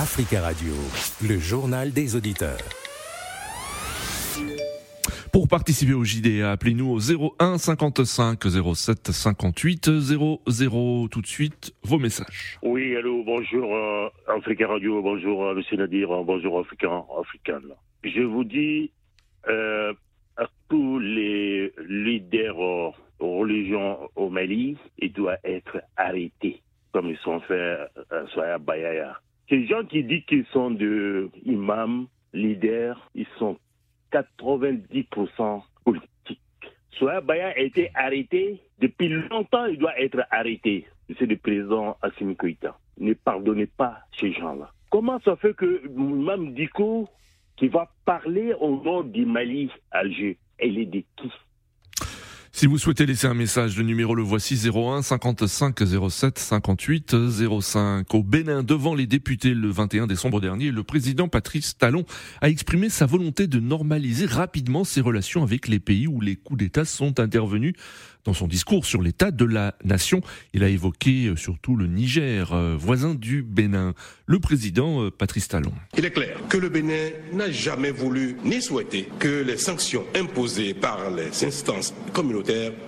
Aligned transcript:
Africa 0.00 0.40
Radio, 0.40 0.72
le 1.28 1.38
journal 1.38 1.92
des 1.92 2.16
auditeurs. 2.16 2.56
Pour 5.30 5.46
participer 5.46 5.92
au 5.92 6.04
JDA, 6.04 6.52
appelez-nous 6.52 6.90
au 6.90 7.32
01 7.38 7.58
55 7.58 8.38
07 8.74 9.10
58 9.12 9.90
00. 10.00 11.08
Tout 11.10 11.20
de 11.20 11.26
suite, 11.26 11.74
vos 11.82 11.98
messages. 11.98 12.58
Oui, 12.62 12.96
allô, 12.96 13.22
bonjour 13.24 13.76
euh, 13.76 14.08
Africa 14.26 14.68
Radio, 14.68 15.02
bonjour 15.02 15.44
euh, 15.44 15.54
Monsieur 15.54 15.76
Nadir, 15.76 16.10
euh, 16.10 16.24
bonjour 16.24 16.58
Africain, 16.60 17.04
Africain. 17.20 17.60
Je 18.02 18.22
vous 18.22 18.44
dis 18.44 18.90
euh, 19.50 19.92
à 20.38 20.46
tous 20.70 20.98
les 20.98 21.74
leaders 21.86 22.58
euh, 22.58 22.90
religions 23.18 23.98
au 24.16 24.30
Mali, 24.30 24.78
ils 24.98 25.12
doivent 25.12 25.36
être 25.44 25.82
arrêtés, 25.98 26.62
comme 26.90 27.10
ils 27.10 27.18
sont 27.18 27.40
faits 27.40 27.80
à 28.10 28.26
Soya 28.32 28.56
Bayaya. 28.56 29.20
Ces 29.50 29.66
gens 29.66 29.84
qui 29.84 30.04
disent 30.04 30.24
qu'ils 30.26 30.46
sont 30.52 30.70
de 30.70 31.28
imams, 31.44 32.06
leaders, 32.32 33.10
ils 33.16 33.26
sont 33.36 33.58
90% 34.12 35.62
politiques. 35.84 36.40
Soya 36.92 37.20
Baya 37.20 37.48
a 37.48 37.58
été 37.58 37.90
arrêté 37.94 38.60
depuis 38.78 39.08
longtemps, 39.08 39.66
il 39.66 39.76
doit 39.78 39.98
être 40.00 40.22
arrêté. 40.30 40.86
C'est 41.18 41.26
le 41.26 41.36
président 41.36 41.96
Assimi 42.00 42.36
Koïta. 42.36 42.78
Ne 42.98 43.12
pardonnez 43.14 43.66
pas 43.66 43.98
ces 44.18 44.32
gens-là. 44.32 44.70
Comment 44.88 45.18
ça 45.20 45.34
fait 45.34 45.54
que 45.54 45.82
Mme 45.88 46.54
Diko, 46.54 47.08
qui 47.56 47.66
va 47.66 47.90
parler 48.04 48.54
au 48.60 48.80
nom 48.82 49.02
du 49.02 49.26
Mali, 49.26 49.68
Alger, 49.90 50.38
elle 50.58 50.78
est 50.78 50.86
de 50.86 51.02
qui 51.16 51.32
si 52.52 52.66
vous 52.66 52.78
souhaitez 52.78 53.06
laisser 53.06 53.28
un 53.28 53.34
message, 53.34 53.76
le 53.76 53.84
numéro 53.84 54.14
le 54.14 54.22
voici 54.22 54.60
01 54.68 55.02
55 55.02 55.78
07 56.10 56.38
58 56.38 57.14
05. 57.60 58.14
Au 58.14 58.22
Bénin, 58.24 58.62
devant 58.64 58.94
les 58.94 59.06
députés 59.06 59.54
le 59.54 59.70
21 59.70 60.06
décembre 60.08 60.40
dernier, 60.40 60.72
le 60.72 60.82
président 60.82 61.28
Patrice 61.28 61.78
Talon 61.78 62.04
a 62.40 62.50
exprimé 62.50 62.88
sa 62.88 63.06
volonté 63.06 63.46
de 63.46 63.60
normaliser 63.60 64.26
rapidement 64.26 64.84
ses 64.84 65.00
relations 65.00 65.42
avec 65.44 65.68
les 65.68 65.78
pays 65.78 66.08
où 66.08 66.20
les 66.20 66.36
coups 66.36 66.58
d'État 66.58 66.84
sont 66.84 67.20
intervenus. 67.20 67.74
Dans 68.24 68.34
son 68.34 68.46
discours 68.46 68.84
sur 68.84 69.00
l'état 69.00 69.30
de 69.30 69.46
la 69.46 69.74
nation, 69.82 70.20
il 70.52 70.62
a 70.62 70.68
évoqué 70.68 71.28
euh, 71.28 71.36
surtout 71.36 71.74
le 71.74 71.86
Niger, 71.86 72.52
euh, 72.52 72.76
voisin 72.78 73.14
du 73.14 73.42
Bénin. 73.42 73.94
Le 74.26 74.38
président 74.38 75.04
euh, 75.04 75.10
Patrice 75.10 75.48
Talon. 75.48 75.72
Il 75.96 76.04
est 76.04 76.10
clair 76.10 76.38
que 76.50 76.58
le 76.58 76.68
Bénin 76.68 77.08
n'a 77.32 77.50
jamais 77.50 77.92
voulu 77.92 78.36
ni 78.44 78.60
souhaité 78.60 79.08
que 79.18 79.42
les 79.42 79.56
sanctions 79.56 80.04
imposées 80.14 80.74
par 80.74 81.10
les 81.10 81.46
instances 81.46 81.94
communautaires 82.12 82.39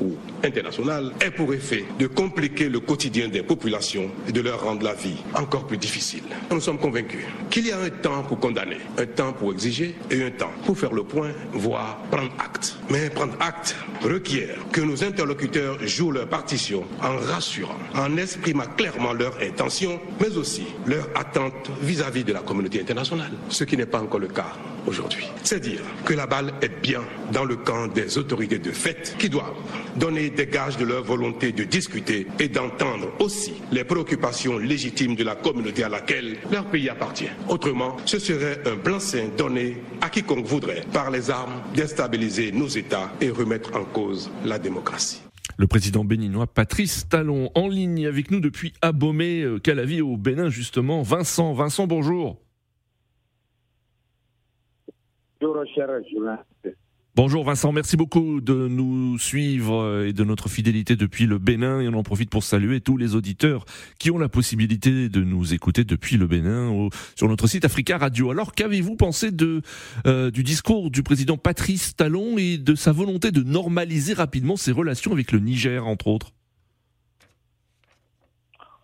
ou 0.00 0.16
internationales 0.44 1.12
aient 1.20 1.30
pour 1.30 1.52
effet 1.54 1.84
de 1.98 2.06
compliquer 2.06 2.68
le 2.68 2.80
quotidien 2.80 3.28
des 3.28 3.42
populations 3.42 4.10
et 4.28 4.32
de 4.32 4.40
leur 4.40 4.62
rendre 4.62 4.84
la 4.84 4.94
vie 4.94 5.16
encore 5.34 5.66
plus 5.66 5.78
difficile. 5.78 6.22
Nous 6.50 6.60
sommes 6.60 6.78
convaincus 6.78 7.24
qu'il 7.50 7.66
y 7.66 7.72
a 7.72 7.78
un 7.78 7.90
temps 7.90 8.22
pour 8.22 8.38
condamner, 8.38 8.78
un 8.96 9.06
temps 9.06 9.32
pour 9.32 9.52
exiger 9.52 9.94
et 10.10 10.22
un 10.22 10.30
temps 10.30 10.50
pour 10.64 10.78
faire 10.78 10.92
le 10.92 11.04
point, 11.04 11.30
voire 11.52 11.98
prendre 12.10 12.32
acte. 12.38 12.76
Mais 12.90 13.10
prendre 13.10 13.34
acte 13.40 13.76
requiert 14.02 14.56
que 14.72 14.80
nos 14.80 15.02
interlocuteurs 15.04 15.78
jouent 15.86 16.12
leur 16.12 16.28
partition 16.28 16.84
en 17.02 17.16
rassurant, 17.16 17.78
en 17.94 18.16
exprimant 18.16 18.66
clairement 18.76 19.12
leurs 19.12 19.36
intentions, 19.42 20.00
mais 20.20 20.36
aussi 20.36 20.64
leurs 20.86 21.08
attentes 21.14 21.70
vis-à-vis 21.82 22.24
de 22.24 22.32
la 22.32 22.40
communauté 22.40 22.80
internationale, 22.80 23.32
ce 23.48 23.64
qui 23.64 23.76
n'est 23.76 23.86
pas 23.86 24.00
encore 24.00 24.20
le 24.20 24.28
cas 24.28 24.52
aujourd'hui. 24.86 25.26
C'est 25.42 25.60
dire 25.60 25.80
que 26.04 26.14
la 26.14 26.26
balle 26.26 26.54
est 26.62 26.80
bien 26.80 27.02
dans 27.32 27.44
le 27.44 27.56
camp 27.56 27.88
des 27.88 28.18
autorités 28.18 28.58
de 28.58 28.72
fait 28.72 29.14
qui 29.18 29.28
doivent 29.28 29.37
donner 29.96 30.30
des 30.30 30.46
gages 30.46 30.76
de 30.76 30.84
leur 30.84 31.02
volonté 31.02 31.52
de 31.52 31.64
discuter 31.64 32.26
et 32.38 32.48
d'entendre 32.48 33.08
aussi 33.18 33.54
les 33.72 33.84
préoccupations 33.84 34.58
légitimes 34.58 35.16
de 35.16 35.24
la 35.24 35.34
communauté 35.34 35.84
à 35.84 35.88
laquelle 35.88 36.36
leur 36.50 36.64
pays 36.66 36.88
appartient. 36.88 37.30
Autrement, 37.48 37.96
ce 38.04 38.18
serait 38.18 38.60
un 38.66 38.76
blanc-seing 38.76 39.36
donné 39.36 39.78
à 40.00 40.08
quiconque 40.08 40.46
voudrait, 40.46 40.82
par 40.92 41.10
les 41.10 41.30
armes, 41.30 41.62
déstabiliser 41.74 42.52
nos 42.52 42.68
États 42.68 43.10
et 43.20 43.30
remettre 43.30 43.76
en 43.76 43.84
cause 43.84 44.30
la 44.44 44.58
démocratie. 44.58 45.22
Le 45.56 45.66
président 45.66 46.04
béninois 46.04 46.46
Patrice 46.46 47.08
Talon 47.08 47.50
en 47.56 47.66
ligne 47.66 48.06
avec 48.06 48.30
nous 48.30 48.38
depuis 48.38 48.74
Abomey, 48.80 49.42
euh, 49.42 49.58
Calavi 49.58 50.00
au 50.00 50.16
Bénin 50.16 50.50
justement. 50.50 51.02
Vincent, 51.02 51.52
Vincent, 51.52 51.88
bonjour. 51.88 52.36
Bonjour, 55.40 55.64
cher 55.74 55.88
journaliste. 56.12 56.77
Bonjour 57.18 57.42
Vincent, 57.42 57.72
merci 57.72 57.96
beaucoup 57.96 58.40
de 58.40 58.68
nous 58.68 59.18
suivre 59.18 60.04
et 60.06 60.12
de 60.12 60.22
notre 60.22 60.48
fidélité 60.48 60.94
depuis 60.94 61.26
le 61.26 61.38
Bénin 61.38 61.80
et 61.80 61.88
on 61.88 61.94
en 61.94 62.04
profite 62.04 62.30
pour 62.30 62.44
saluer 62.44 62.80
tous 62.80 62.96
les 62.96 63.16
auditeurs 63.16 63.64
qui 63.98 64.12
ont 64.12 64.18
la 64.18 64.28
possibilité 64.28 65.08
de 65.08 65.24
nous 65.24 65.52
écouter 65.52 65.82
depuis 65.82 66.16
le 66.16 66.28
Bénin 66.28 66.88
sur 67.16 67.28
notre 67.28 67.48
site 67.48 67.64
Africa 67.64 67.98
Radio. 67.98 68.30
Alors 68.30 68.54
qu'avez-vous 68.54 68.94
pensé 68.94 69.30
euh, 70.06 70.30
du 70.30 70.44
discours 70.44 70.92
du 70.92 71.02
président 71.02 71.36
Patrice 71.36 71.96
Talon 71.96 72.38
et 72.38 72.56
de 72.56 72.76
sa 72.76 72.92
volonté 72.92 73.32
de 73.32 73.42
normaliser 73.42 74.12
rapidement 74.12 74.54
ses 74.54 74.70
relations 74.70 75.10
avec 75.10 75.32
le 75.32 75.40
Niger 75.40 75.88
entre 75.88 76.06
autres? 76.06 76.30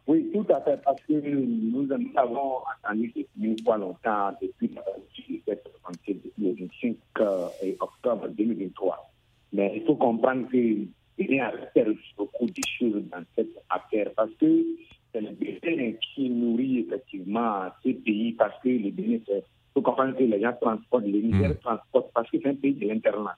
Oui, 0.09 0.29
tout 0.35 0.45
à 0.53 0.61
fait, 0.61 0.81
parce 0.85 1.01
que 1.09 1.13
nous, 1.13 1.87
nous 1.87 1.93
avons 2.17 2.59
attendu 2.83 3.13
depuis 3.15 3.63
longtemps, 3.79 4.33
depuis 4.43 4.73
cette 5.47 5.74
et 7.63 7.77
octobre 7.81 8.29
2023. 8.29 9.11
Mais 9.53 9.73
il 9.77 9.83
faut 9.85 9.97
comprendre 9.97 10.49
qu'il 10.51 10.89
y 11.19 11.39
a 11.41 11.53
beaucoup 12.17 12.47
de 12.47 12.63
choses 12.79 13.03
dans 13.11 13.23
cette 13.37 13.57
affaire, 13.71 14.11
parce 14.17 14.33
que 14.41 14.65
c'est 15.13 15.21
le 15.21 15.31
Bénin 15.31 15.93
qui 16.15 16.29
nourrit 16.29 16.81
effectivement 16.81 17.63
ces 17.83 17.95
pays, 17.95 18.33
parce 18.33 18.61
que 18.63 18.69
le 18.69 18.91
Bénin, 18.91 19.19
il 19.29 19.43
faut 19.73 19.83
comprendre 19.83 20.17
que 20.17 20.25
les 20.25 20.41
gens 20.41 20.53
transportent, 20.61 21.05
le 21.07 21.21
Niger 21.21 21.51
Mm. 21.51 21.55
transporte, 21.63 22.11
parce 22.15 22.31
que 22.31 22.39
c'est 22.43 22.49
un 22.49 22.55
pays 22.55 22.75
de 22.75 22.89
l'Internet. 22.89 23.37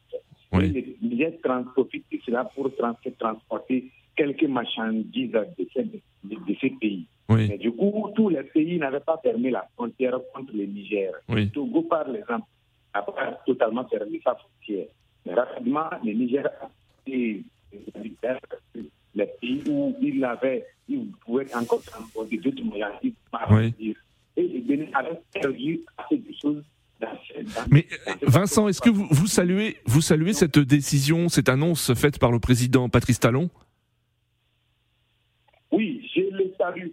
Oui. 0.52 0.72
Et 0.74 0.96
Le 1.02 1.08
Niger 1.08 1.32
trans- 1.42 1.64
profite 1.64 2.04
de 2.10 2.18
cela 2.24 2.44
pour 2.54 2.74
trans- 2.76 2.94
transporter 3.18 3.90
quelques 4.16 4.44
marchandises 4.44 5.32
de 5.32 5.44
ces, 5.74 5.82
de, 5.84 6.00
de 6.24 6.54
ces 6.60 6.70
pays. 6.70 7.04
Oui, 7.28 7.48
Mais 7.48 7.58
du 7.58 7.72
coup, 7.72 8.08
tous 8.14 8.28
les 8.30 8.44
pays 8.44 8.78
n'avaient 8.78 9.00
pas 9.00 9.18
fermé 9.22 9.50
la 9.50 9.66
frontière 9.74 10.18
contre 10.32 10.52
le 10.54 10.64
Niger. 10.64 11.12
Oui. 11.28 11.50
Togo, 11.50 11.82
par 11.82 12.08
exemple, 12.14 12.46
totalement 13.46 13.86
fermé 13.88 14.20
sa 14.24 14.34
frontière. 14.34 14.86
Mais 15.24 15.34
rapidement, 15.34 15.88
le 16.04 16.12
Niger 16.12 16.44
a 16.46 16.68
les 17.06 17.42
pays 19.40 19.62
où 19.68 19.96
il 20.00 20.22
avait, 20.24 20.66
il 20.88 21.10
pouvait 21.24 21.52
encore 21.54 21.82
transporter 21.82 22.36
d'autres 22.36 22.62
par 23.30 23.50
Oui. 23.50 23.74
Et 24.36 24.46
le 24.48 24.60
Bénin 24.60 24.86
avait 24.94 25.18
perdu 25.32 25.80
assez 25.96 26.18
de 26.18 26.32
choses 26.40 26.62
Mais 27.70 27.86
euh, 28.06 28.12
ce- 28.20 28.30
Vincent, 28.30 28.68
est-ce 28.68 28.80
que 28.82 28.90
vous, 28.90 29.06
vous 29.10 29.26
saluez, 29.26 29.78
vous 29.86 30.02
saluez 30.02 30.34
cette 30.34 30.58
décision, 30.58 31.28
cette 31.30 31.48
annonce 31.48 31.94
faite 31.94 32.18
par 32.18 32.30
le 32.30 32.38
président 32.38 32.88
Patrice 32.90 33.18
Talon 33.20 33.48
Oui, 35.72 36.06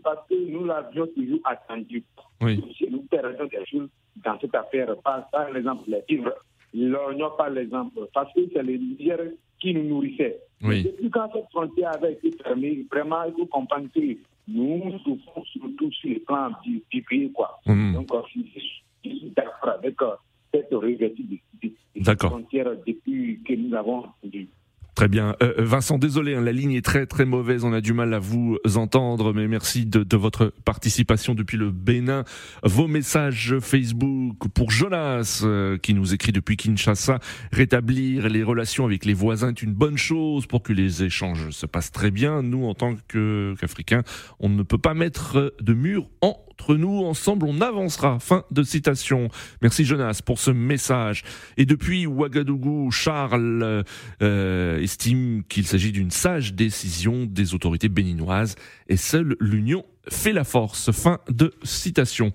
parce 0.03 0.27
que 0.29 0.35
nous 0.51 0.65
l'avions 0.65 1.07
toujours 1.07 1.39
attendu. 1.45 2.03
Oui. 2.41 2.63
Si 2.77 2.87
nous 2.89 3.01
perdons 3.03 3.45
des 3.45 3.65
choses 3.65 3.89
dans 4.23 4.39
cette 4.39 4.55
affaire, 4.55 4.95
par, 5.03 5.29
par 5.29 5.55
exemple 5.55 5.83
les 5.89 6.01
vivres, 6.07 6.33
l'oignon 6.73 7.31
par 7.37 7.55
exemple, 7.57 7.99
parce 8.13 8.33
que 8.33 8.41
c'est 8.53 8.63
le 8.63 8.77
Niger 8.77 9.19
qui 9.59 9.73
nous 9.73 9.83
nourrissait. 9.83 10.39
Oui. 10.61 10.83
Depuis 10.83 11.09
quand 11.09 11.29
cette 11.33 11.49
frontière 11.51 11.93
avait 11.95 12.13
été 12.13 12.31
fermée, 12.43 12.85
vraiment, 12.91 13.23
il 13.25 13.33
faut 13.33 13.45
comprendre 13.45 13.87
que 13.93 13.99
nous 14.47 14.97
souffrons 15.03 15.43
surtout 15.45 15.91
sur 15.91 16.09
le 16.09 16.19
plan 16.19 16.49
du, 16.63 16.81
du 16.91 17.01
pays, 17.03 17.31
quoi. 17.31 17.59
Mhm. 17.65 17.93
Donc, 17.93 18.13
euh, 18.13 18.21
je 18.33 18.41
suis- 18.41 19.31
d'accord 19.35 19.69
avec 19.71 20.01
euh, 20.01 20.15
cette 20.53 20.67
réouverture 20.71 21.25
de, 21.61 21.69
de, 21.69 22.11
de 22.13 22.17
frontière 22.27 22.71
depuis 22.85 23.41
que 23.45 23.53
nous 23.53 23.73
avons 23.75 24.05
entendu. 24.05 24.47
Très 24.95 25.07
bien. 25.07 25.35
Euh, 25.41 25.53
Vincent, 25.57 25.97
désolé, 25.97 26.35
hein, 26.35 26.41
la 26.41 26.51
ligne 26.51 26.73
est 26.73 26.85
très 26.85 27.07
très 27.07 27.25
mauvaise, 27.25 27.63
on 27.63 27.73
a 27.73 27.81
du 27.81 27.93
mal 27.93 28.13
à 28.13 28.19
vous 28.19 28.59
entendre, 28.75 29.33
mais 29.33 29.47
merci 29.47 29.87
de, 29.87 30.15
votre 30.15 30.53
participation 30.65 31.33
depuis 31.33 31.57
le 31.57 31.71
Bénin. 31.71 32.23
Vos 32.61 32.87
messages 32.87 33.57
Facebook 33.59 34.37
pour 34.53 34.69
Jonas, 34.69 35.41
euh, 35.43 35.79
qui 35.79 35.95
nous 35.95 36.13
écrit 36.13 36.31
depuis 36.31 36.57
Kinshasa, 36.57 37.19
rétablir 37.51 38.29
les 38.29 38.43
relations 38.43 38.85
avec 38.85 39.05
les 39.05 39.15
voisins 39.15 39.49
est 39.49 39.63
une 39.63 39.73
bonne 39.73 39.97
chose 39.97 40.45
pour 40.45 40.61
que 40.61 40.73
les 40.73 41.01
échanges 41.01 41.49
se 41.49 41.65
passent 41.65 41.91
très 41.91 42.11
bien. 42.11 42.43
Nous, 42.43 42.65
en 42.65 42.75
tant 42.75 42.95
qu'Africains, 43.07 44.03
on 44.39 44.49
ne 44.49 44.61
peut 44.61 44.77
pas 44.77 44.93
mettre 44.93 45.55
de 45.59 45.73
mur 45.73 46.07
entre 46.53 46.75
nous. 46.75 47.03
Ensemble, 47.03 47.45
on 47.47 47.61
avancera. 47.61 48.19
Fin 48.19 48.43
de 48.51 48.63
citation. 48.63 49.29
Merci 49.61 49.85
Jonas 49.85 50.21
pour 50.23 50.39
ce 50.39 50.51
message. 50.51 51.23
Et 51.57 51.65
depuis 51.65 52.05
Ouagadougou, 52.05 52.91
Charles 52.91 53.83
euh, 54.21 54.79
estime 54.79 55.43
qu'il 55.49 55.65
s'agit 55.65 55.91
d'une 55.91 56.11
sage 56.11 56.53
décision 56.53 57.25
des 57.25 57.53
autorités 57.53 57.89
béninoises 57.89 58.55
et 58.87 58.97
seule 58.97 59.35
l'union 59.39 59.83
fait 60.09 60.33
la 60.33 60.43
force. 60.43 60.91
Fin 60.91 61.19
de 61.29 61.53
citation. 61.63 62.31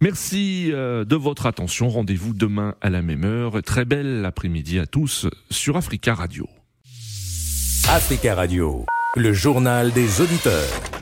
Merci 0.00 0.70
euh, 0.72 1.04
de 1.04 1.16
votre 1.16 1.46
attention. 1.46 1.88
Rendez-vous 1.88 2.34
demain 2.34 2.74
à 2.80 2.90
la 2.90 3.02
même 3.02 3.24
heure. 3.24 3.62
Très 3.62 3.84
belle 3.84 4.24
après-midi 4.24 4.78
à 4.78 4.86
tous 4.86 5.26
sur 5.50 5.76
Africa 5.76 6.14
Radio. 6.14 6.46
Africa 7.88 8.34
Radio, 8.34 8.84
le 9.16 9.32
journal 9.32 9.92
des 9.92 10.20
auditeurs. 10.20 10.97